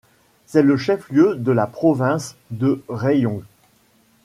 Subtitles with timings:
[0.47, 3.43] C'est le chef-lieu de la province de Rayong.